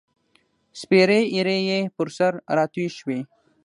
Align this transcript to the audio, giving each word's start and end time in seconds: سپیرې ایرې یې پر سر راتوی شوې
سپیرې 0.79 1.19
ایرې 1.33 1.57
یې 1.69 1.79
پر 1.95 2.07
سر 2.17 2.33
راتوی 2.57 2.87
شوې 2.97 3.19